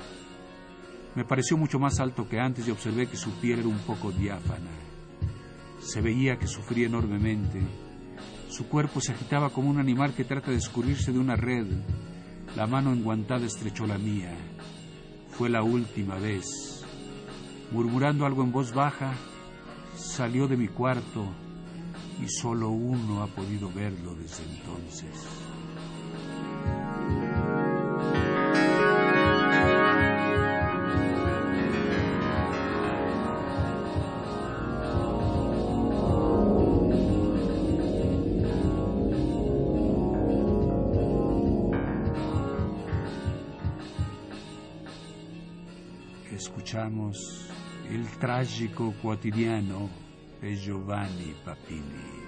Me 1.15 1.25
pareció 1.25 1.57
mucho 1.57 1.79
más 1.79 2.01
alto 2.01 2.29
que 2.29 2.39
antes 2.39 2.69
y 2.69 2.71
observé 2.71 3.07
que 3.07 3.17
su 3.17 3.31
piel 3.41 3.61
era 3.61 3.69
un 3.69 3.79
poco 3.79 4.13
diáfana. 4.13 4.90
Se 5.81 6.01
veía 6.01 6.39
que 6.39 6.47
sufría 6.47 6.87
enormemente. 6.87 7.61
Su 8.49 8.69
cuerpo 8.69 9.01
se 9.01 9.13
agitaba 9.13 9.51
como 9.51 9.71
un 9.71 9.79
animal 9.79 10.15
que 10.15 10.25
trata 10.25 10.51
de 10.51 10.59
escurrirse 10.59 11.13
de 11.13 11.19
una 11.19 11.37
red. 11.37 11.67
La 12.57 12.67
mano 12.67 12.93
enguantada 12.93 13.47
estrechó 13.47 13.87
la 13.87 13.99
mía. 13.99 14.33
Fue 15.31 15.49
la 15.49 15.63
última 15.63 16.17
vez. 16.17 16.85
Murmurando 17.71 18.27
algo 18.27 18.43
en 18.43 18.53
voz 18.53 18.73
baja, 18.73 19.15
salió 19.97 20.49
de 20.49 20.57
mi 20.57 20.69
cuarto 20.69 21.25
y 22.23 22.29
solo 22.29 22.71
uno 22.71 23.23
ha 23.23 23.27
podido 23.29 23.71
verlo 23.73 24.15
desde 24.15 24.43
entonces. 24.45 25.50
Escuchamos 46.33 47.49
el 47.91 48.07
trágico 48.19 48.95
quotidiano 49.03 49.91
de 50.41 50.55
Giovanni 50.55 51.35
Papini. 51.45 52.20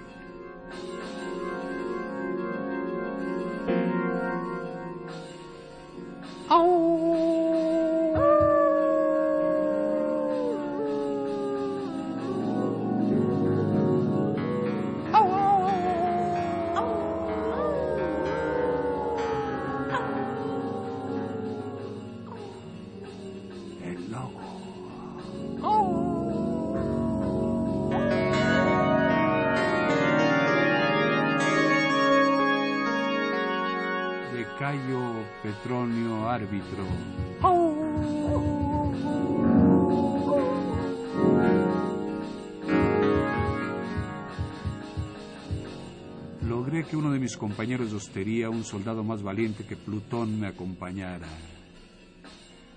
Compañeros 47.43 47.91
de 47.91 47.97
hostería, 47.97 48.49
un 48.49 48.63
soldado 48.63 49.03
más 49.03 49.21
valiente 49.21 49.65
que 49.65 49.75
Plutón, 49.75 50.39
me 50.39 50.47
acompañara. 50.47 51.27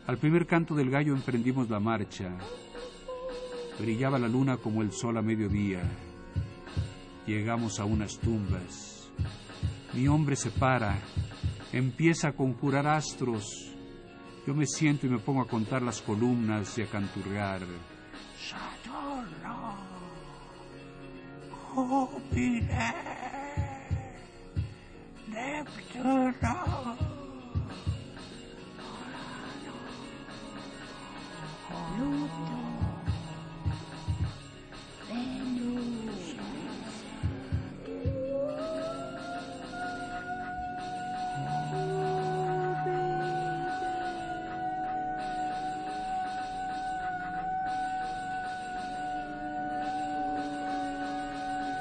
Al 0.09 0.19
primer 0.19 0.45
canto 0.45 0.75
del 0.75 0.91
gallo 0.91 1.15
emprendimos 1.15 1.71
la 1.71 1.79
marcha. 1.79 2.37
Brillaba 3.79 4.19
la 4.19 4.27
luna 4.27 4.57
como 4.57 4.83
el 4.83 4.91
sol 4.91 5.19
a 5.19 5.23
mediodía. 5.23 5.83
Llegamos 7.29 7.79
a 7.79 7.85
unas 7.85 8.19
tumbas. 8.19 9.09
Mi 9.95 10.09
hombre 10.09 10.35
se 10.35 10.51
para, 10.51 10.99
empieza 11.73 12.31
a 12.31 12.33
conjurar 12.33 12.89
astros. 12.89 13.73
Yo 14.49 14.53
me 14.53 14.67
siento 14.67 15.07
y 15.07 15.11
me 15.11 15.21
pongo 15.21 15.43
a 15.43 15.47
contar 15.47 15.81
las 15.81 16.03
columnas 16.03 16.77
y 16.77 16.83
a 16.83 16.87
canturrear. 16.87 17.61
Saturno. 18.37 19.77
Júpiter. 21.73 23.26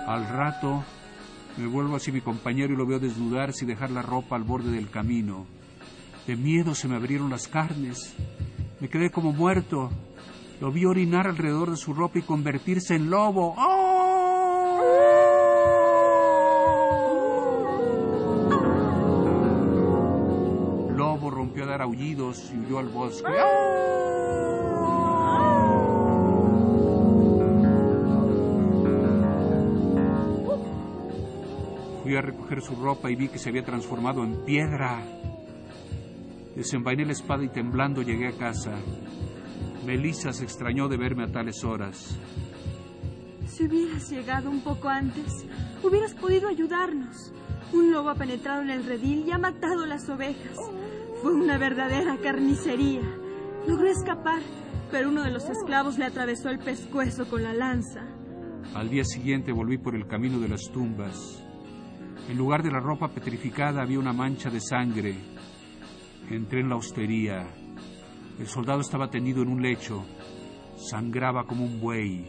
Al 0.07 0.27
rato 0.27 0.83
me 1.57 1.67
vuelvo 1.67 1.95
hacia 1.95 2.11
mi 2.13 2.21
compañero 2.21 2.73
y 2.73 2.77
lo 2.77 2.85
veo 2.85 2.99
desnudarse 2.99 3.63
y 3.63 3.67
dejar 3.67 3.91
la 3.91 4.01
ropa 4.01 4.35
al 4.35 4.43
borde 4.43 4.71
del 4.71 4.89
camino. 4.89 5.45
De 6.27 6.35
miedo 6.35 6.75
se 6.75 6.87
me 6.87 6.95
abrieron 6.95 7.29
las 7.29 7.47
carnes. 7.47 8.13
Me 8.79 8.89
quedé 8.89 9.09
como 9.09 9.31
muerto. 9.31 9.89
Lo 10.59 10.71
vi 10.71 10.85
orinar 10.85 11.27
alrededor 11.27 11.71
de 11.71 11.77
su 11.77 11.93
ropa 11.93 12.19
y 12.19 12.23
convertirse 12.23 12.95
en 12.95 13.09
lobo. 13.09 13.55
Lobo 20.95 21.29
rompió 21.29 21.63
a 21.63 21.67
dar 21.67 21.81
aullidos 21.81 22.51
y 22.53 22.57
huyó 22.57 22.79
al 22.79 22.89
bosque. 22.89 23.31
Fui 32.05 32.15
a 32.15 32.21
recoger 32.21 32.61
su 32.61 32.75
ropa 32.75 33.09
y 33.09 33.15
vi 33.15 33.29
que 33.29 33.39
se 33.39 33.49
había 33.49 33.65
transformado 33.65 34.23
en 34.23 34.45
piedra. 34.45 35.01
Desenvainé 36.55 37.03
la 37.03 37.13
espada 37.13 37.43
y 37.43 37.49
temblando 37.49 38.03
llegué 38.03 38.27
a 38.27 38.37
casa. 38.37 38.75
Melissa 39.87 40.31
se 40.31 40.43
extrañó 40.43 40.87
de 40.87 40.97
verme 40.97 41.23
a 41.23 41.31
tales 41.31 41.63
horas. 41.63 42.15
Si 43.47 43.65
hubieras 43.65 44.07
llegado 44.11 44.51
un 44.51 44.61
poco 44.61 44.87
antes, 44.87 45.47
hubieras 45.81 46.13
podido 46.13 46.47
ayudarnos. 46.47 47.33
Un 47.73 47.91
lobo 47.91 48.11
ha 48.11 48.15
penetrado 48.15 48.61
en 48.61 48.69
el 48.69 48.85
redil 48.85 49.25
y 49.27 49.31
ha 49.31 49.39
matado 49.39 49.87
las 49.87 50.07
ovejas. 50.07 50.59
Fue 51.23 51.33
una 51.33 51.57
verdadera 51.57 52.19
carnicería. 52.21 53.01
Logró 53.67 53.87
escapar, 53.87 54.43
pero 54.91 55.09
uno 55.09 55.23
de 55.23 55.31
los 55.31 55.49
esclavos 55.49 55.97
le 55.97 56.05
atravesó 56.05 56.49
el 56.49 56.59
pescuezo 56.59 57.27
con 57.27 57.41
la 57.41 57.55
lanza. 57.55 58.01
Al 58.75 58.91
día 58.91 59.03
siguiente 59.03 59.51
volví 59.51 59.79
por 59.79 59.95
el 59.95 60.05
camino 60.05 60.37
de 60.37 60.49
las 60.49 60.69
tumbas. 60.71 61.41
En 62.27 62.37
lugar 62.37 62.63
de 62.63 62.71
la 62.71 62.79
ropa 62.79 63.07
petrificada 63.09 63.83
había 63.83 63.99
una 63.99 64.11
mancha 64.11 64.49
de 64.49 64.59
sangre. 64.59 65.15
Entré 66.29 66.61
en 66.61 66.69
la 66.69 66.75
hostería. 66.75 67.47
El 68.39 68.47
soldado 68.47 68.81
estaba 68.81 69.09
tendido 69.09 69.43
en 69.43 69.49
un 69.49 69.61
lecho. 69.61 70.03
Sangraba 70.75 71.45
como 71.45 71.65
un 71.65 71.79
buey. 71.79 72.25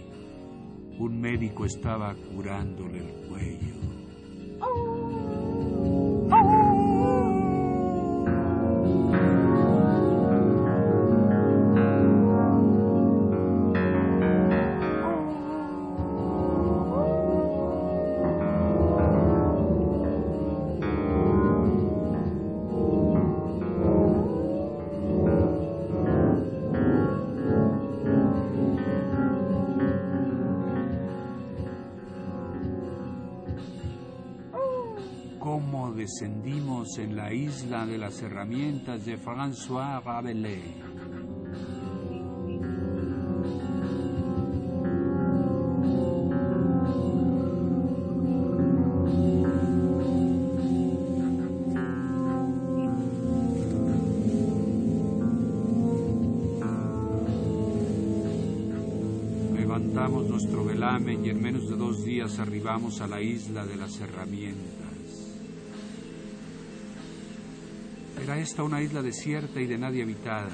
Un 0.99 1.21
médico 1.21 1.65
estaba 1.65 2.15
curándole 2.15 2.99
el 2.99 3.29
cuello. 3.29 3.96
Cómo 35.47 35.93
descendimos 35.93 36.99
en 36.99 37.15
la 37.15 37.33
isla 37.33 37.87
de 37.87 37.99
las 37.99 38.21
herramientas 38.21 39.05
de 39.07 39.17
François 39.17 40.03
Rabelais. 40.03 40.75
Levantamos 59.55 60.29
nuestro 60.29 60.65
velamen 60.65 61.25
y 61.25 61.31
en 61.31 61.41
menos 61.41 61.69
de 61.69 61.77
dos 61.77 62.05
días 62.05 62.41
arribamos 62.41 63.01
a 63.01 63.07
la 63.07 63.21
isla 63.21 63.65
de 63.65 63.77
las 63.77 64.01
herramientas. 64.01 64.76
Era 68.27 68.41
esta 68.41 68.65
una 68.65 68.83
isla 68.83 69.03
desierta 69.03 69.61
y 69.61 69.67
de 69.67 69.79
nadie 69.79 70.03
habitada. 70.03 70.51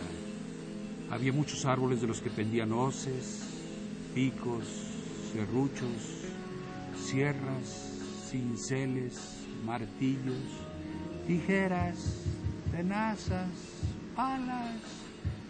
Había 1.10 1.32
muchos 1.32 1.64
árboles 1.64 2.02
de 2.02 2.06
los 2.06 2.20
que 2.20 2.28
pendían 2.28 2.70
hoces, 2.70 3.48
picos, 4.14 4.66
serruchos, 5.32 6.26
sierras, 7.02 8.28
cinceles, 8.28 9.46
martillos, 9.64 10.36
tijeras, 11.26 12.26
tenazas, 12.72 13.48
palas, 14.14 14.76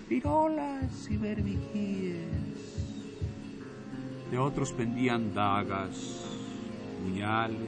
pirolas 0.09 1.11
y 1.11 1.17
berbiquíes. 1.17 2.21
De 4.31 4.39
otros 4.39 4.71
pendían 4.71 5.35
dagas, 5.35 5.97
puñales, 7.03 7.59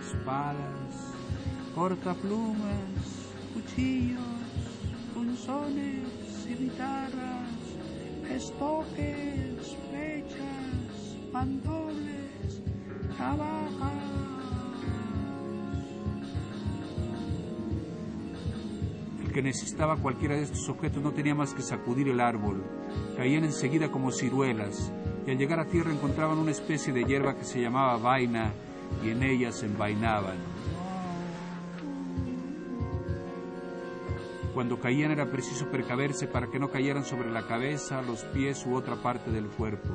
espadas, 0.00 1.14
cortaplumas, 1.72 3.19
cuchillos, 3.54 4.20
punzones 5.14 6.46
y 6.48 6.54
guitarras, 6.54 7.48
estoques, 8.30 9.76
flechas, 9.90 11.16
mandobles, 11.32 12.62
navajas. 13.18 14.10
El 19.24 19.32
que 19.32 19.42
necesitaba 19.42 19.96
cualquiera 19.96 20.34
de 20.34 20.42
estos 20.42 20.68
objetos 20.68 21.02
no 21.02 21.12
tenía 21.12 21.34
más 21.34 21.54
que 21.54 21.62
sacudir 21.62 22.08
el 22.08 22.20
árbol. 22.20 22.64
Caían 23.16 23.44
enseguida 23.44 23.90
como 23.90 24.10
ciruelas 24.10 24.92
y 25.26 25.30
al 25.30 25.38
llegar 25.38 25.60
a 25.60 25.66
tierra 25.66 25.92
encontraban 25.92 26.38
una 26.38 26.50
especie 26.50 26.92
de 26.92 27.04
hierba 27.04 27.36
que 27.36 27.44
se 27.44 27.60
llamaba 27.60 27.96
vaina 27.96 28.52
y 29.04 29.10
en 29.10 29.22
ella 29.22 29.52
se 29.52 29.66
envainaban. 29.66 30.59
Cuando 34.60 34.78
caían 34.78 35.10
era 35.10 35.24
preciso 35.24 35.70
precaverse 35.70 36.26
para 36.26 36.48
que 36.48 36.58
no 36.58 36.70
cayeran 36.70 37.06
sobre 37.06 37.30
la 37.30 37.46
cabeza, 37.46 38.02
los 38.02 38.24
pies 38.24 38.66
u 38.66 38.74
otra 38.74 38.94
parte 38.94 39.30
del 39.30 39.46
cuerpo. 39.46 39.88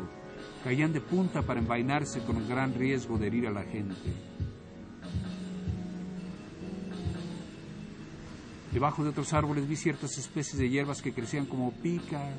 Caían 0.63 0.91
de 0.91 1.01
punta 1.01 1.43
para 1.43 1.59
envainarse 1.59 2.23
con 2.23 2.49
gran 2.49 2.73
riesgo 2.73 3.19
de 3.19 3.27
herir 3.27 3.45
a 3.45 3.51
la 3.51 3.61
gente. 3.61 4.11
Debajo 8.71 9.03
de 9.03 9.11
otros 9.11 9.33
árboles 9.33 9.67
vi 9.67 9.75
ciertas 9.75 10.17
especies 10.17 10.57
de 10.57 10.67
hierbas 10.67 10.99
que 10.99 11.13
crecían 11.13 11.45
como 11.45 11.71
picas, 11.71 12.33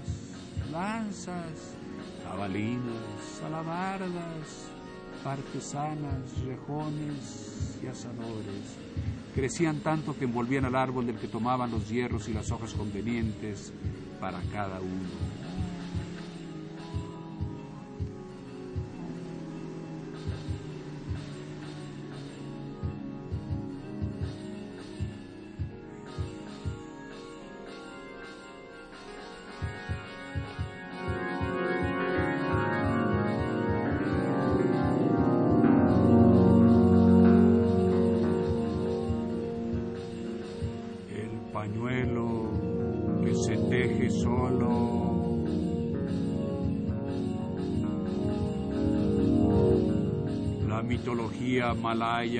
lanzas, 0.72 1.76
jabalinas, 2.24 3.40
alabardas, 3.44 4.66
partesanas, 5.22 6.44
rejones 6.44 7.78
y 7.80 7.86
asadores. 7.86 9.15
Crecían 9.36 9.80
tanto 9.80 10.16
que 10.16 10.24
envolvían 10.24 10.64
al 10.64 10.74
árbol 10.74 11.06
del 11.06 11.18
que 11.18 11.28
tomaban 11.28 11.70
los 11.70 11.90
hierros 11.90 12.26
y 12.26 12.32
las 12.32 12.50
hojas 12.50 12.72
convenientes 12.72 13.70
para 14.18 14.40
cada 14.50 14.80
uno. 14.80 15.45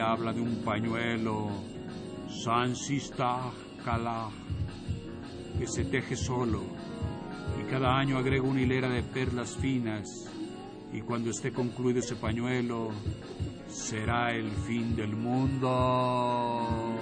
Habla 0.01 0.33
de 0.33 0.41
un 0.41 0.63
pañuelo, 0.65 1.49
Sansista 2.29 3.53
Kala, 3.85 4.31
que 5.59 5.67
se 5.67 5.85
teje 5.85 6.17
solo 6.17 6.63
y 7.61 7.71
cada 7.71 7.97
año 7.99 8.19
agrega 8.19 8.43
una 8.43 8.61
hilera 8.61 8.89
de 8.89 9.03
perlas 9.03 9.57
finas 9.57 10.31
y 10.93 11.01
cuando 11.01 11.31
esté 11.31 11.53
concluido 11.53 12.01
ese 12.01 12.17
pañuelo 12.17 12.91
será 13.69 14.35
el 14.35 14.51
fin 14.51 14.97
del 14.97 15.15
mundo. 15.17 16.96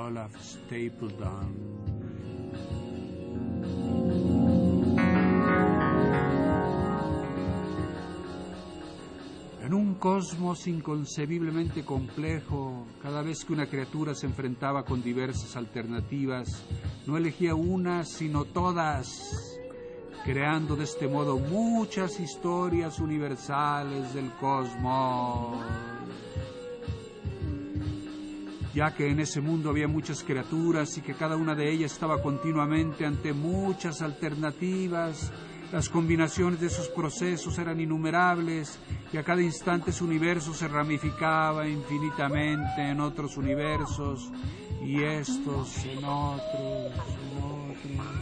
Olaf 0.00 0.34
Stapledon. 0.40 1.54
En 9.62 9.74
un 9.74 9.94
cosmos 9.96 10.66
inconcebiblemente 10.66 11.84
complejo, 11.84 12.86
cada 13.02 13.22
vez 13.22 13.44
que 13.44 13.52
una 13.52 13.66
criatura 13.66 14.14
se 14.14 14.26
enfrentaba 14.26 14.84
con 14.84 15.02
diversas 15.02 15.54
alternativas, 15.56 16.64
no 17.06 17.18
elegía 17.18 17.54
una, 17.54 18.04
sino 18.04 18.46
todas, 18.46 19.60
creando 20.24 20.76
de 20.76 20.84
este 20.84 21.08
modo 21.08 21.36
muchas 21.36 22.18
historias 22.18 22.98
universales 22.98 24.14
del 24.14 24.30
cosmos. 24.40 25.60
Ya 28.74 28.94
que 28.94 29.10
en 29.10 29.20
ese 29.20 29.40
mundo 29.40 29.70
había 29.70 29.88
muchas 29.88 30.22
criaturas 30.22 30.96
y 30.96 31.00
que 31.00 31.14
cada 31.14 31.36
una 31.36 31.54
de 31.54 31.70
ellas 31.70 31.92
estaba 31.92 32.22
continuamente 32.22 33.04
ante 33.04 33.32
muchas 33.32 34.00
alternativas, 34.00 35.32
las 35.72 35.88
combinaciones 35.88 36.60
de 36.60 36.66
esos 36.66 36.88
procesos 36.88 37.58
eran 37.58 37.80
innumerables 37.80 38.78
y 39.12 39.16
a 39.16 39.22
cada 39.22 39.42
instante 39.42 39.92
su 39.92 40.04
universo 40.04 40.52
se 40.52 40.66
ramificaba 40.68 41.68
infinitamente 41.68 42.88
en 42.88 43.00
otros 43.00 43.36
universos 43.36 44.30
y 44.84 45.02
estos 45.02 45.84
en 45.84 46.04
otros, 46.04 46.92
en 47.22 48.00
otros, 48.00 48.19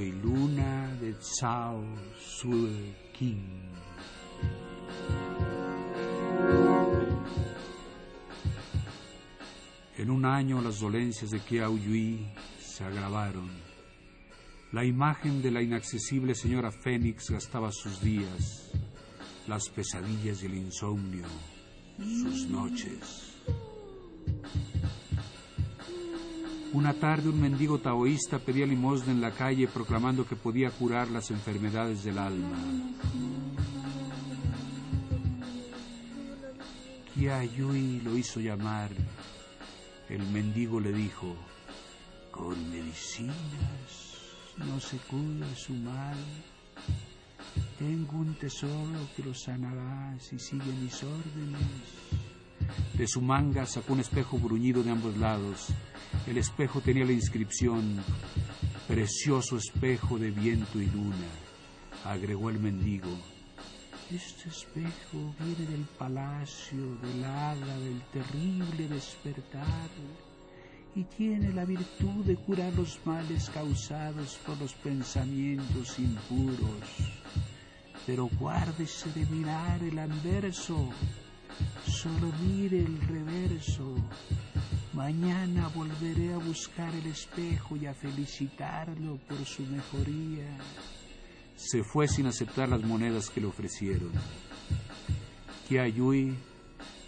y 0.00 0.12
luna 0.12 0.96
de 1.00 1.14
Sue. 1.20 2.94
En 9.96 10.10
un 10.10 10.24
año 10.24 10.60
las 10.60 10.80
dolencias 10.80 11.30
de 11.30 11.40
Kiao 11.40 11.76
Yui 11.76 12.26
se 12.58 12.84
agravaron. 12.84 13.50
La 14.72 14.84
imagen 14.84 15.42
de 15.42 15.50
la 15.50 15.62
inaccesible 15.62 16.34
señora 16.34 16.70
Fénix 16.72 17.30
gastaba 17.30 17.70
sus 17.70 18.00
días, 18.00 18.72
las 19.46 19.68
pesadillas 19.68 20.42
y 20.42 20.46
el 20.46 20.54
insomnio, 20.54 21.26
sus 21.98 22.48
noches. 22.48 23.36
Una 26.72 26.94
tarde 26.94 27.28
un 27.28 27.38
mendigo 27.38 27.78
taoísta 27.78 28.38
pedía 28.38 28.66
limosna 28.66 29.12
en 29.12 29.20
la 29.20 29.30
calle 29.30 29.68
proclamando 29.68 30.26
que 30.26 30.36
podía 30.36 30.70
curar 30.70 31.10
las 31.10 31.30
enfermedades 31.30 32.02
del 32.02 32.18
alma. 32.18 32.56
Yui 37.14 38.00
lo 38.00 38.16
hizo 38.16 38.40
llamar. 38.40 38.90
El 40.08 40.22
mendigo 40.28 40.80
le 40.80 40.92
dijo, 40.92 41.36
con 42.30 42.70
medicinas 42.70 43.36
no 44.56 44.80
se 44.80 44.96
cura 44.96 45.54
su 45.54 45.74
mal. 45.74 46.16
Tengo 47.78 48.16
un 48.16 48.34
tesoro 48.34 49.08
que 49.14 49.22
lo 49.22 49.34
sanará 49.34 50.16
si 50.18 50.38
sigue 50.38 50.72
mis 50.80 51.02
órdenes. 51.02 52.31
De 52.94 53.06
su 53.06 53.20
manga 53.20 53.66
sacó 53.66 53.92
un 53.92 54.00
espejo 54.00 54.38
bruñido 54.38 54.82
de 54.82 54.90
ambos 54.90 55.16
lados. 55.16 55.68
El 56.26 56.38
espejo 56.38 56.80
tenía 56.80 57.04
la 57.04 57.12
inscripción, 57.12 58.02
Precioso 58.88 59.56
espejo 59.56 60.18
de 60.18 60.30
viento 60.30 60.80
y 60.80 60.86
luna, 60.86 61.28
agregó 62.04 62.50
el 62.50 62.58
mendigo. 62.58 63.16
Este 64.10 64.48
espejo 64.50 65.34
viene 65.38 65.70
del 65.70 65.84
palacio 65.96 66.96
del 67.00 67.24
hada 67.24 67.78
del 67.78 68.02
terrible 68.12 68.88
despertar 68.88 69.88
y 70.94 71.04
tiene 71.04 71.52
la 71.52 71.64
virtud 71.64 72.24
de 72.26 72.36
curar 72.36 72.72
los 72.74 72.98
males 73.06 73.48
causados 73.50 74.38
por 74.44 74.58
los 74.58 74.74
pensamientos 74.74 75.98
impuros. 75.98 76.84
Pero 78.04 78.28
guárdese 78.38 79.10
de 79.12 79.24
mirar 79.26 79.82
el 79.82 79.98
anverso, 79.98 80.90
solo 81.86 82.32
mire 82.42 82.80
el 82.80 83.00
reverso. 83.00 83.94
Mañana 84.92 85.68
volveré 85.74 86.34
a 86.34 86.38
buscar 86.38 86.94
el 86.94 87.06
espejo 87.06 87.76
y 87.76 87.86
a 87.86 87.94
felicitarlo 87.94 89.16
por 89.28 89.44
su 89.46 89.62
mejoría. 89.62 90.58
Se 91.56 91.82
fue 91.82 92.08
sin 92.08 92.26
aceptar 92.26 92.68
las 92.68 92.82
monedas 92.82 93.30
que 93.30 93.40
le 93.40 93.46
ofrecieron. 93.46 94.12
Yui 95.70 96.36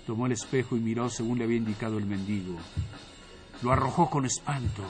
tomó 0.06 0.26
el 0.26 0.32
espejo 0.32 0.76
y 0.76 0.80
miró 0.80 1.10
según 1.10 1.38
le 1.38 1.44
había 1.44 1.58
indicado 1.58 1.98
el 1.98 2.06
mendigo. 2.06 2.56
Lo 3.62 3.72
arrojó 3.72 4.08
con 4.08 4.24
espanto. 4.24 4.82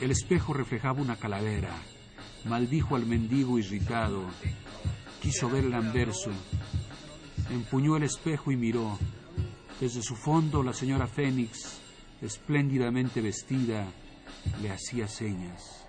El 0.00 0.10
espejo 0.10 0.52
reflejaba 0.52 1.00
una 1.00 1.16
calavera. 1.16 1.74
Maldijo 2.44 2.96
al 2.96 3.06
mendigo 3.06 3.58
irritado. 3.58 4.24
Quiso 5.20 5.48
ver 5.50 5.64
el 5.64 5.74
anverso. 5.74 6.30
Empuñó 7.50 7.96
el 7.96 8.04
espejo 8.04 8.52
y 8.52 8.56
miró. 8.56 8.98
Desde 9.80 10.02
su 10.02 10.14
fondo 10.14 10.62
la 10.62 10.72
señora 10.72 11.06
Fénix, 11.06 11.80
espléndidamente 12.22 13.20
vestida, 13.20 13.86
le 14.62 14.70
hacía 14.70 15.08
señas. 15.08 15.86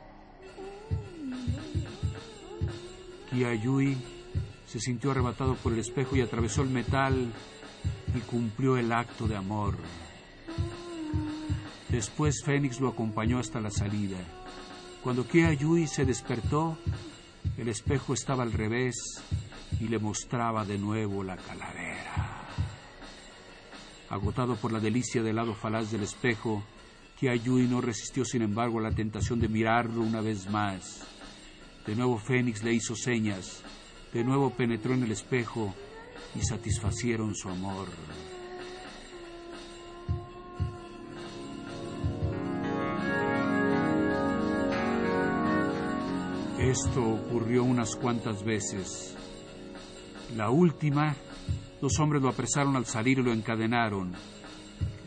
Kiayui 3.29 3.97
se 4.65 4.79
sintió 4.79 5.11
arrebatado 5.11 5.55
por 5.55 5.73
el 5.73 5.79
espejo 5.79 6.15
y 6.15 6.21
atravesó 6.21 6.61
el 6.63 6.69
metal 6.69 7.31
y 8.15 8.19
cumplió 8.21 8.77
el 8.77 8.91
acto 8.91 9.27
de 9.27 9.35
amor. 9.35 9.77
Después 11.89 12.41
Fénix 12.43 12.79
lo 12.79 12.87
acompañó 12.87 13.39
hasta 13.39 13.59
la 13.59 13.69
salida. 13.69 14.17
Cuando 15.03 15.27
Kia 15.27 15.53
Yui 15.53 15.87
se 15.87 16.05
despertó, 16.05 16.77
el 17.57 17.67
espejo 17.67 18.13
estaba 18.13 18.43
al 18.43 18.53
revés 18.53 18.95
y 19.79 19.87
le 19.87 19.99
mostraba 19.99 20.65
de 20.65 20.77
nuevo 20.77 21.23
la 21.23 21.37
calavera. 21.37 22.47
Agotado 24.09 24.55
por 24.55 24.71
la 24.71 24.79
delicia 24.79 25.23
del 25.23 25.37
lado 25.37 25.53
falaz 25.53 25.91
del 25.91 26.03
espejo, 26.03 26.63
Kia 27.19 27.35
Yui 27.35 27.67
no 27.67 27.81
resistió 27.81 28.25
sin 28.25 28.41
embargo 28.41 28.79
la 28.79 28.91
tentación 28.91 29.39
de 29.39 29.47
mirarlo 29.47 30.01
una 30.01 30.21
vez 30.21 30.49
más. 30.49 31.05
De 31.85 31.95
nuevo 31.95 32.17
Fénix 32.17 32.63
le 32.63 32.73
hizo 32.73 32.95
señas, 32.95 33.63
de 34.13 34.23
nuevo 34.23 34.49
penetró 34.49 34.93
en 34.93 35.03
el 35.03 35.11
espejo 35.11 35.73
y 36.35 36.41
satisfacieron 36.41 37.33
su 37.35 37.49
amor. 37.49 37.87
Esto 46.59 47.03
ocurrió 47.03 47.63
unas 47.63 47.95
cuantas 47.95 48.43
veces. 48.43 49.17
La 50.35 50.49
última, 50.49 51.15
los 51.81 51.99
hombres 51.99 52.21
lo 52.21 52.29
apresaron 52.29 52.75
al 52.75 52.85
salir 52.85 53.19
y 53.19 53.23
lo 53.23 53.33
encadenaron. 53.33 54.13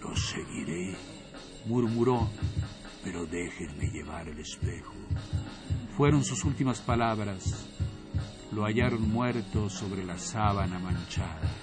Lo 0.02 0.16
seguiré, 0.16 0.94
murmuró, 1.66 2.28
pero 3.02 3.24
déjenme 3.26 3.90
llevar 3.90 4.28
el 4.28 4.38
espejo. 4.38 4.92
Fueron 5.96 6.24
sus 6.24 6.44
últimas 6.44 6.80
palabras. 6.80 7.66
Lo 8.52 8.64
hallaron 8.64 9.08
muerto 9.08 9.70
sobre 9.70 10.04
la 10.04 10.18
sábana 10.18 10.78
manchada. 10.78 11.53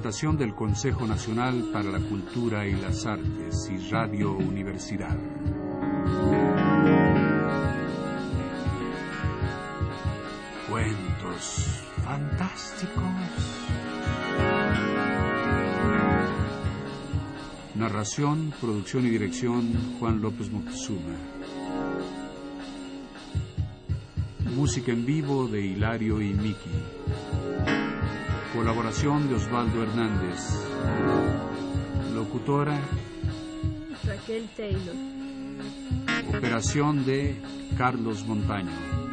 Presentación 0.00 0.38
del 0.38 0.54
Consejo 0.54 1.06
Nacional 1.06 1.68
para 1.74 1.90
la 1.90 2.00
Cultura 2.00 2.66
y 2.66 2.72
las 2.72 3.04
Artes 3.04 3.70
y 3.70 3.90
Radio 3.90 4.32
Universidad. 4.32 5.14
Cuentos 10.70 11.84
fantásticos. 12.02 13.04
Narración, 17.74 18.54
producción 18.58 19.04
y 19.04 19.10
dirección 19.10 19.98
Juan 19.98 20.22
López 20.22 20.50
Moctezuma. 20.50 21.14
Música 24.56 24.92
en 24.92 25.04
vivo 25.04 25.46
de 25.46 25.60
Hilario 25.60 26.22
y 26.22 26.32
Miki. 26.32 27.49
Colaboración 28.60 29.26
de 29.26 29.36
Osvaldo 29.36 29.82
Hernández. 29.82 30.38
Locutora. 32.14 32.78
Raquel 34.04 34.50
Taylor. 34.54 34.94
Operación 36.28 37.06
de 37.06 37.40
Carlos 37.78 38.26
Montaño. 38.26 39.09